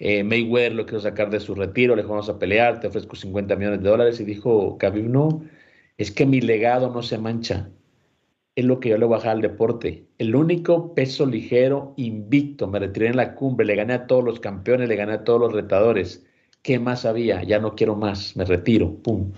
[0.00, 3.56] Mayweather lo quiso sacar de su retiro, le dijo, vamos a pelear, te ofrezco 50
[3.56, 5.44] millones de dólares, y dijo, Khabib, no,
[5.98, 7.70] es que mi legado no se mancha
[8.56, 10.06] es lo que yo le voy a bajar al deporte.
[10.18, 14.40] El único peso ligero invicto, me retiré en la cumbre, le gané a todos los
[14.40, 16.24] campeones, le gané a todos los retadores.
[16.62, 17.42] ¿Qué más había?
[17.42, 19.32] Ya no quiero más, me retiro, pum.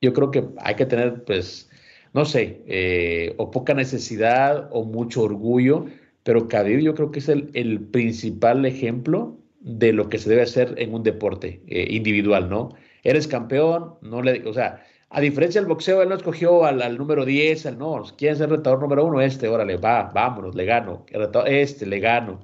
[0.00, 1.70] Yo creo que hay que tener, pues,
[2.12, 5.86] no sé, eh, o poca necesidad o mucho orgullo,
[6.22, 10.74] pero Khabib yo creo que es el, principal ejemplo de lo que se debe hacer
[10.78, 12.70] en un deporte eh, individual, ¿no?
[13.02, 17.24] Eres campeón, no le, o sea, a diferencia del boxeo, él no escogió al, número
[17.24, 21.04] 10, al no, quiere ser retador número uno, este, órale, va, vámonos, le gano.
[21.46, 22.40] Este, le gano.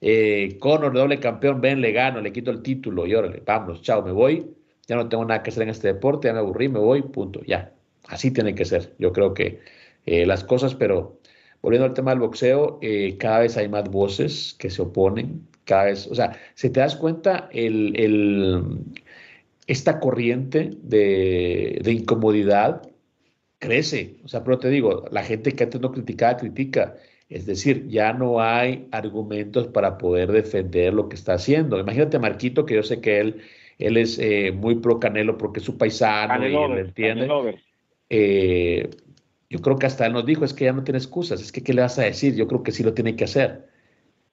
[0.00, 4.02] Eh, Conor, doble campeón, ven, le gano, le quito el título y órale, vámonos, chao,
[4.02, 4.54] me voy.
[4.86, 7.40] Ya no tengo nada que hacer en este deporte, ya me aburrí, me voy, punto,
[7.46, 7.72] ya.
[8.06, 8.94] Así tiene que ser.
[8.98, 9.60] Yo creo que
[10.06, 11.18] eh, las cosas, pero
[11.62, 15.84] volviendo al tema del boxeo, eh, cada vez hay más voces que se oponen, cada
[15.84, 17.94] vez, o sea, si te das cuenta, el,
[19.66, 22.82] esta corriente de, incomodidad
[23.58, 24.16] crece.
[24.24, 26.96] O sea, pero te digo, la gente que antes no criticaba, critica.
[27.28, 31.78] Es decir, ya no hay argumentos para poder defender lo que está haciendo.
[31.78, 33.40] Imagínate a Marquito, que yo sé que él,
[33.78, 37.28] él es eh, muy pro Canelo porque es su paisano y él entiende.
[38.10, 38.90] Eh,
[39.48, 41.62] yo creo que hasta él nos dijo, es que ya no tiene excusas, es que
[41.62, 42.34] ¿qué le vas a decir?
[42.34, 43.68] Yo creo que sí lo tiene que hacer.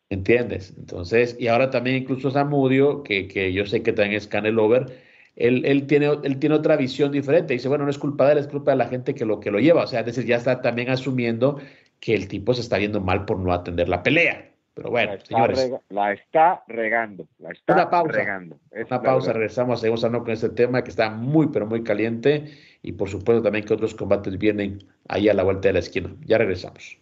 [0.09, 0.73] ¿Entiendes?
[0.77, 4.87] Entonces, y ahora también incluso Samudio, que, que yo sé que también es Canel Over,
[5.35, 7.53] él, él, tiene, él tiene otra visión diferente.
[7.53, 9.51] Dice, bueno, no es culpa de él, es culpa de la gente que lo, que
[9.51, 9.83] lo lleva.
[9.83, 11.59] O sea, es decir, ya está también asumiendo
[11.99, 14.51] que el tipo se está viendo mal por no atender la pelea.
[14.73, 15.71] Pero bueno, la señores.
[15.89, 17.27] la está regando.
[17.39, 18.13] La está una pausa.
[18.13, 18.59] regando.
[18.71, 22.45] una pausa, regresamos, seguimos hablando con este tema que está muy, pero muy caliente.
[22.81, 26.15] Y por supuesto también que otros combates vienen ahí a la vuelta de la esquina.
[26.25, 27.00] Ya regresamos.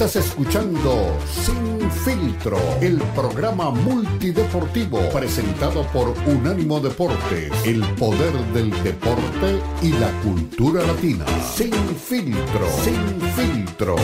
[0.00, 9.60] Estás escuchando Sin Filtro, el programa multideportivo presentado por Unánimo Deportes, el poder del deporte
[9.82, 11.26] y la cultura latina.
[11.54, 13.96] Sin Filtro, Sin Filtro.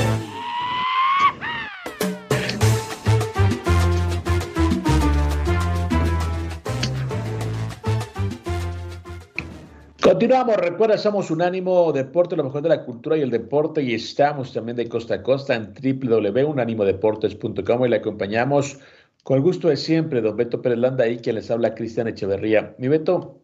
[10.16, 14.50] Continuamos, recuerda, somos Unánimo Deporte, lo mejor de la cultura y el deporte, y estamos
[14.50, 18.78] también de costa a costa en www.unanimodeportes.com y le acompañamos
[19.24, 22.74] con el gusto de siempre, don Beto Pérez Landa, y quien les habla, Cristian Echeverría.
[22.78, 23.42] Mi Beto,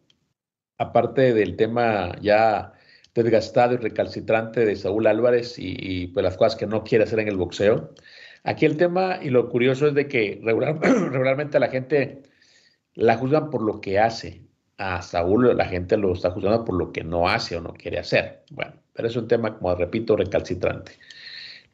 [0.79, 2.73] aparte del tema ya
[3.13, 7.27] desgastado y recalcitrante de Saúl Álvarez y, pues las cosas que no quiere hacer en
[7.27, 7.93] el boxeo,
[8.43, 12.23] aquí el tema y lo curioso es de que regular, regularmente la gente
[12.95, 14.41] la juzgan por lo que hace,
[14.77, 17.99] a Saúl la gente lo está juzgando por lo que no hace o no quiere
[17.99, 18.43] hacer.
[18.51, 20.93] Bueno, pero es un tema, como repito, recalcitrante.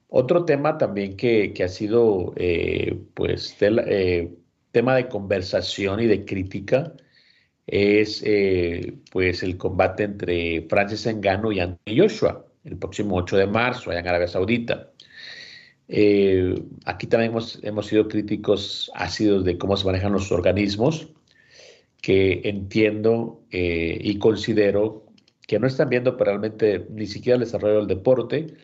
[0.09, 4.33] Otro tema también que, que ha sido, eh, pues, eh,
[4.71, 6.93] tema de conversación y de crítica
[7.67, 13.47] es, eh, pues, el combate entre Francis Engano y Anthony Joshua, el próximo 8 de
[13.47, 14.91] marzo, allá en Arabia Saudita.
[16.85, 21.09] aquí también hemos, hemos sido críticos ácidos de cómo se manejan los organismos
[22.01, 25.05] que entiendo eh, y considero
[25.47, 28.55] que no están viendo realmente ni siquiera el desarrollo del deporte.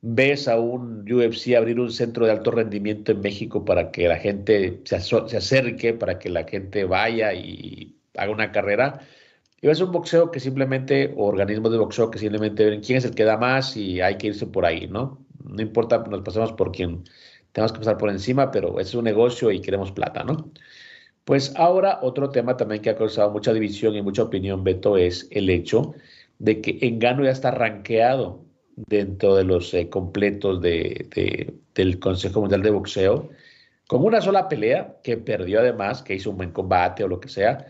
[0.00, 4.18] Ves a un UFC abrir un centro de alto rendimiento en México para que la
[4.18, 9.00] gente se, acerque, para que la gente vaya y haga una carrera.
[9.60, 13.04] Y ves un boxeo que simplemente, o organismos de boxeo que simplemente ven quién es
[13.04, 15.24] el que da más y hay que irse por ahí, ¿no?
[15.44, 17.04] No importa, nos pasamos por quien
[17.52, 20.50] tenemos que pasar por encima, pero es un negocio y queremos plata, ¿no?
[21.24, 25.28] Pues ahora otro tema también que ha causado mucha división y mucha opinión, Beto, es
[25.30, 25.94] el hecho
[26.38, 28.44] de que Engano ya está rankeado
[28.76, 33.30] dentro de los eh, completos de, de, del Consejo Mundial de Boxeo,
[33.86, 37.28] con una sola pelea que perdió además, que hizo un buen combate o lo que
[37.28, 37.66] sea,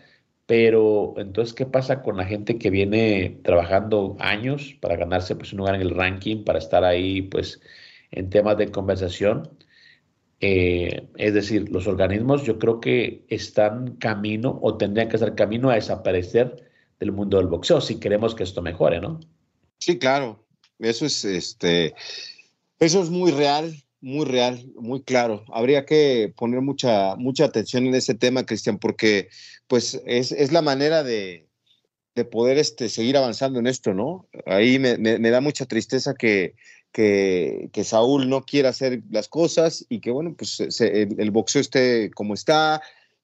[0.47, 5.59] pero entonces, ¿qué pasa con la gente que viene trabajando años para ganarse pues, un
[5.59, 7.61] lugar en el ranking, para estar ahí pues
[8.11, 9.51] en temas de conversación?
[10.45, 15.71] Eh, es decir, los organismos yo creo que están camino o tendrían que estar camino
[15.71, 19.21] a desaparecer del mundo del boxeo si queremos que esto mejore, ¿no?
[19.79, 20.45] Sí, claro.
[20.81, 21.95] Eso es, este,
[22.81, 25.45] eso es muy real, muy real, muy claro.
[25.53, 29.29] Habría que poner mucha, mucha atención en ese tema, Cristian, porque
[29.69, 31.47] pues es, es la manera de,
[32.15, 34.29] de poder este, seguir avanzando en esto, ¿no?
[34.47, 36.55] Ahí me, da mucha tristeza que,
[36.93, 41.61] que, que, Saúl no quiera hacer las cosas y que, bueno, pues se, el, boxeo
[41.61, 42.83] esté como está,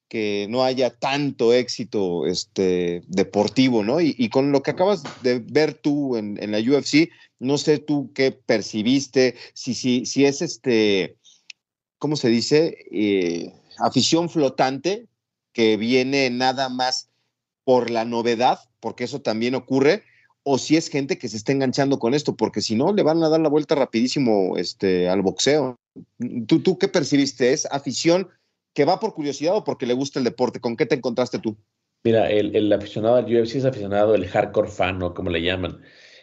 [0.08, 4.00] que no haya tanto éxito este, deportivo, ¿no?
[4.00, 8.10] Y, con lo que acabas de ver tú en, en, la UFC, no sé tú
[8.14, 11.16] qué percibiste, si, si, si es este,
[11.98, 12.78] ¿cómo se dice?
[12.90, 15.06] Eh, afición flotante
[15.52, 17.10] que viene nada más
[17.64, 20.04] por la novedad, porque eso también ocurre,
[20.50, 23.22] o si es gente que se está enganchando con esto, porque si no, le van
[23.22, 25.78] a dar la vuelta rapidísimo este, al boxeo.
[26.46, 27.52] ¿Tú, ¿Tú qué percibiste?
[27.52, 28.28] ¿Es afición
[28.72, 30.60] que va por curiosidad o porque le gusta el deporte?
[30.60, 31.56] ¿Con qué te encontraste tú?
[32.02, 35.82] Mira, el, el aficionado al UFC es aficionado, el hardcore fan, o como le llaman.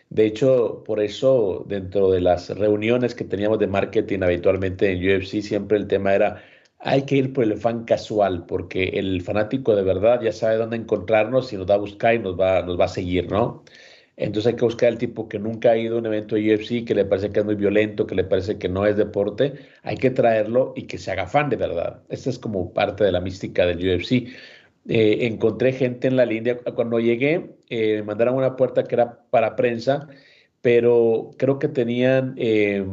[0.09, 5.41] De hecho, por eso, dentro de las reuniones que teníamos de marketing habitualmente en UFC,
[5.41, 6.41] siempre el tema era
[6.79, 10.77] hay que ir por el fan casual, porque el fanático de verdad ya sabe dónde
[10.77, 13.63] encontrarnos y nos va a buscar y nos va, nos va a seguir, ¿no?
[14.17, 16.86] Entonces hay que buscar al tipo que nunca ha ido a un evento de UFC,
[16.86, 19.54] que le parece que es muy violento, que le parece que no es deporte.
[19.84, 22.01] Hay que traerlo y que se haga fan de verdad.
[22.10, 24.28] Esta es como parte de la mística del UFC.
[24.88, 26.58] Eh, encontré gente en la línea.
[26.75, 30.08] Cuando llegué, eh, me mandaron una puerta que era para prensa,
[30.62, 32.86] pero creo que tenían eh,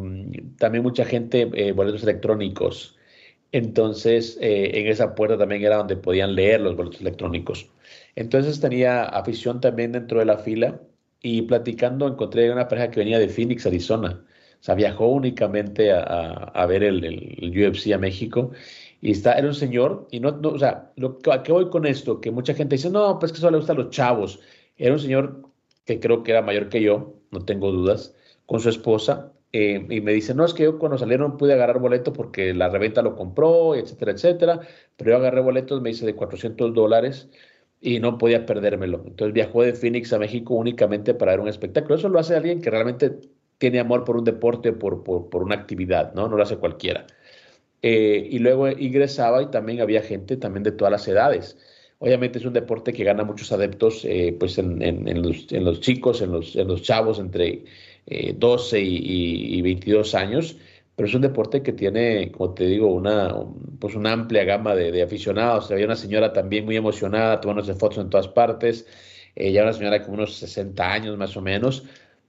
[0.58, 2.96] también mucha gente eh, boletos electrónicos.
[3.52, 7.70] Entonces, en esa puerta también era donde podían leer los boletos electrónicos.
[8.16, 10.80] Entonces tenía afición también dentro de la fila
[11.22, 14.24] y platicando encontré una pareja que venía de Phoenix, Arizona.
[14.60, 18.52] O sea, viajó únicamente a, ver el, el, UFC a México.
[19.00, 22.20] Y está, era un señor, y no, o sea, lo, ¿a qué voy con esto?
[22.20, 24.40] Que mucha gente dice, no, pues que solo le gustan los chavos.
[24.76, 25.42] Era un señor
[25.84, 28.14] que creo que era mayor que yo, no tengo dudas,
[28.46, 31.78] con su esposa, eh, y me dice, no, es que yo cuando salieron pude agarrar
[31.78, 34.60] boleto porque la reventa lo compró, etcétera, etcétera,
[34.96, 37.28] pero yo agarré boletos, me dice, de 400 dólares
[37.82, 39.02] y no podía perdérmelo.
[39.06, 41.96] Entonces viajó de Phoenix a México únicamente para ver un espectáculo.
[41.96, 43.18] Eso lo hace alguien que realmente
[43.58, 46.28] tiene amor por un deporte, por, por, una actividad, ¿no?
[46.28, 47.06] No lo hace cualquiera.
[47.82, 51.58] Eh, y luego ingresaba y también había gente también de todas las edades.
[51.98, 54.78] Obviamente es un deporte que gana muchos adeptos eh, pues en,
[55.22, 57.64] los, en, los, chicos, en los, en los chavos entre
[58.36, 60.56] 12 eh, y, 22 años,
[61.02, 63.34] pero es un deporte que tiene, como te digo, una,
[63.80, 65.68] pues una amplia gama de, aficionados.
[65.72, 68.86] Había una señora también muy emocionada, tomándose fotos en todas partes,
[69.34, 71.82] eh, una señora con unos 60 años más o menos.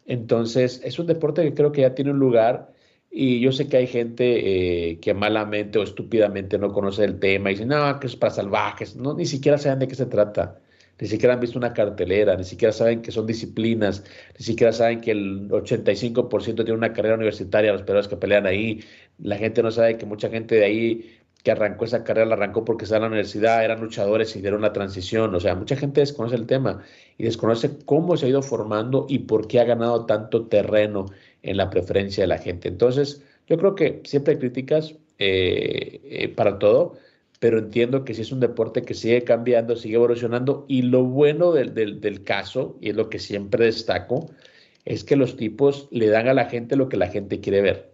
[0.07, 2.73] Entonces, es un deporte que creo que ya tiene un lugar
[3.11, 7.51] y yo sé que hay gente eh, que malamente o estúpidamente no conoce el tema
[7.51, 10.62] y dice, no, que es para salvajes, no, ni siquiera saben de qué se trata
[11.03, 14.05] ni siquiera han visto una cartelera, ni siquiera saben que son disciplinas,
[14.39, 18.79] ni siquiera saben que el 85% tiene una carrera universitaria, los peleadores que pelean ahí,
[19.17, 22.63] la gente no sabe que mucha gente de ahí que arrancó esa carrera la arrancó
[22.63, 25.99] porque estaba en la universidad, eran luchadores y dieron la transición, o sea, mucha gente
[25.99, 26.81] desconoce el tema
[27.17, 31.07] y desconoce cómo se ha ido formando y por qué ha ganado tanto terreno
[31.41, 32.69] en la preferencia de la gente.
[32.69, 36.93] Entonces, yo creo que siempre hay críticas eh, eh, para todo,
[37.43, 41.51] pero entiendo que si es un deporte que sigue cambiando, sigue evolucionando y lo bueno
[41.51, 44.29] del, del, caso, y es lo que siempre destaco,
[44.85, 47.91] es que los tipos le dan a la gente lo que la gente quiere ver.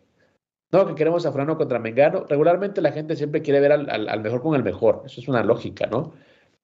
[0.72, 2.28] No, que queremos a Frano contra Mengano.
[2.30, 5.02] Regularmente la gente siempre quiere ver al, al, mejor con el mejor.
[5.08, 6.14] Eso es una lógica, ¿no?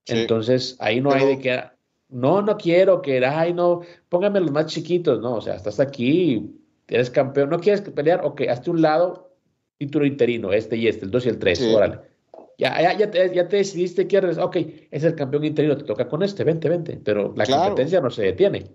[0.06, 1.64] Entonces, ahí no hay de que,
[2.10, 6.56] no, no quiero que, ay, no, póngame los más chiquitos, no, o sea, estás aquí,
[6.88, 9.32] eres campeón, no quieres pelear, ok, hazte un lado,
[9.80, 12.15] título interino, este y este, el 2 y el 3, órale
[12.58, 14.58] ya, ya, ya, te, ya te decidiste que eres, ok,
[14.92, 18.24] es el campeón interino, te toca con este, vente, vente, pero la competencia no se
[18.24, 18.72] detiene.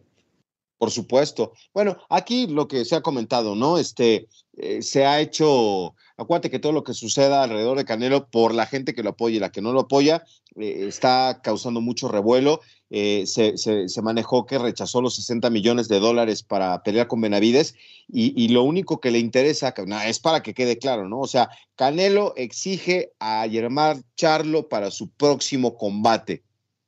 [0.79, 1.53] Por supuesto.
[1.75, 3.77] Bueno, aquí lo que se ha comentado, ¿no?
[3.77, 8.55] Este, eh, se ha hecho, acuérdate que todo lo que suceda alrededor de Canelo, por
[8.55, 10.23] la gente que lo apoya y la que no lo apoya,
[10.57, 12.61] eh, está causando mucho revuelo.
[12.91, 13.55] Eh, se,
[14.03, 17.75] manejó que rechazó los 60 millones de dólares para pelear con Benavides
[18.09, 19.73] y, lo único que le interesa,
[20.05, 21.21] es para que quede claro, ¿no?
[21.21, 26.43] O sea, Canelo exige a Germán Charlo para su próximo combate.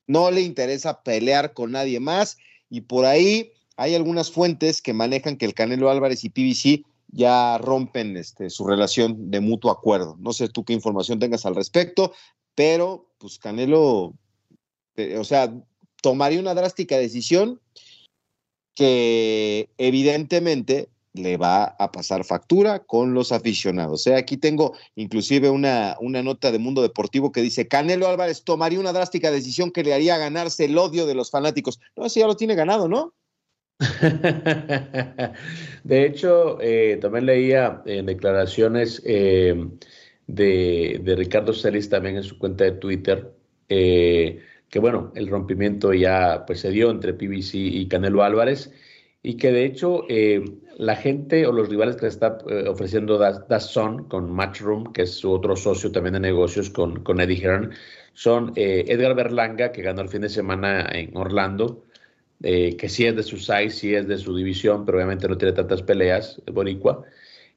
[0.06, 2.36] No le interesa pelear con nadie más
[2.68, 7.58] y por ahí hay algunas fuentes que manejan que el Canelo Álvarez y PBC ya
[7.58, 10.16] rompen este, su relación de mutuo acuerdo.
[10.18, 12.12] No sé tú qué información tengas al respecto,
[12.54, 14.14] pero pues Canelo,
[14.96, 15.54] eh, o sea,
[16.00, 17.60] tomaría una drástica decisión
[18.74, 24.02] que evidentemente le va a pasar factura con los aficionados.
[24.02, 28.80] Sea, aquí tengo inclusive una, una nota de Mundo Deportivo que dice, Canelo Álvarez tomaría
[28.80, 31.78] una drástica decisión que le haría ganarse el odio de los fanáticos.
[31.96, 33.12] No, ese ya lo tiene ganado, ¿no?
[35.84, 39.68] de hecho, eh, también leía en declaraciones eh,
[40.26, 43.32] de, Ricardo Celis también en su cuenta de Twitter,
[43.68, 48.72] eh, que bueno, el rompimiento ya pues se dio entre PBC y Canelo Álvarez
[49.22, 50.04] y que de hecho
[50.78, 55.30] la gente o los rivales que le está ofreciendo Dazón con Matchroom, que es su
[55.30, 57.72] otro socio también de negocios con, con Eddie Hearn,
[58.14, 61.84] son Edgar Berlanga, que ganó el fin de semana en Orlando,
[62.42, 65.38] eh, que sí es de su size, sí es de su división, pero obviamente no
[65.38, 67.04] tiene tantas peleas, Boricua.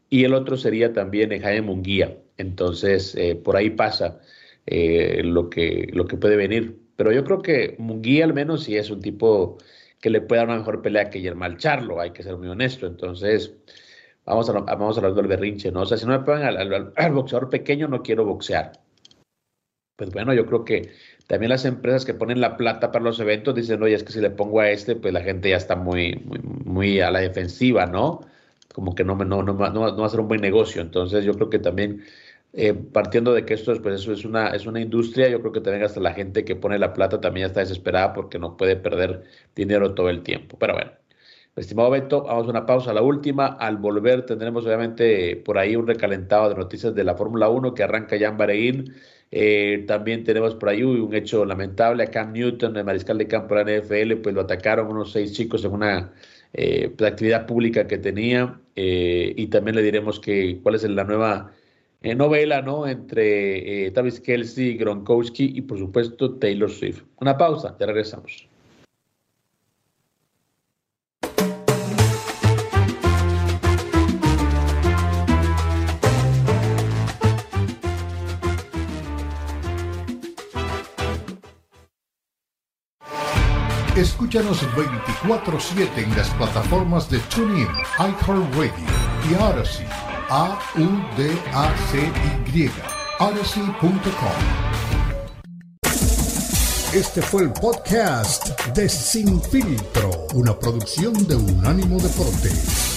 [0.10, 2.17] Y el otro sería también Jaime Munguía.
[2.38, 4.19] Entonces, eh, por ahí pasa
[4.65, 6.80] eh, lo, que, lo que puede venir.
[6.95, 9.58] Pero yo creo que Munguía al menos sí es un tipo
[10.02, 12.86] que le puede dar una mejor pelea que Yermal Charlo, hay que ser muy honesto.
[12.88, 13.56] Entonces,
[14.26, 15.82] vamos a, vamos a hablar del berrinche, ¿no?
[15.82, 18.74] O sea, si no me ponen al boxeador pequeño, no quiero boxear.
[19.95, 20.91] Pues bueno, yo creo que
[21.27, 24.21] también las empresas que ponen la plata para los eventos dicen, oye, es que si
[24.21, 26.21] le pongo a este, pues la gente ya está muy,
[26.65, 28.21] muy, a la defensiva, ¿no?
[28.73, 30.81] Como que no, no, no, no, va a ser un buen negocio.
[30.81, 32.03] Entonces yo creo que también,
[32.53, 35.51] eh, partiendo de que esto es, pues eso es una, es una industria, yo creo
[35.51, 38.75] que también hasta la gente que pone la plata también está desesperada porque no puede
[38.75, 39.23] perder
[39.55, 40.57] dinero todo el tiempo.
[40.59, 40.91] Pero bueno,
[41.61, 43.47] estimado Beto, vamos a una pausa, la última.
[43.47, 47.83] Al volver tendremos obviamente por ahí un recalentado de noticias de la Fórmula 1 que
[47.83, 48.93] arranca ya en Bahrein
[49.31, 53.56] eh, también tenemos por ahí un hecho lamentable a Cam Newton, el mariscal de campo
[53.56, 56.13] de la NFL, pues lo atacaron unos seis chicos en una
[56.53, 61.03] eh, pues, actividad pública que tenía eh, y también le diremos que cuál es la
[61.03, 61.51] nueva
[62.15, 62.87] novela ¿no?
[62.87, 67.03] entre Travis Kelsey, Gronkowski y por supuesto Taylor Swift.
[67.19, 68.47] Una pausa, ya regresamos.
[83.96, 88.73] Escúchanos 24-7 en las plataformas de TuneIn, iHeartRadio
[89.29, 89.87] y Odyssey.
[90.29, 91.41] A-U-D-A-C-Y.
[93.19, 93.96] Odyssey.com.
[96.93, 102.94] Este fue el podcast de Sin Filtro, una producción de Unánimo Deportes.